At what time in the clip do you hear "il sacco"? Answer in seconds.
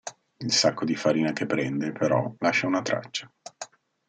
0.37-0.83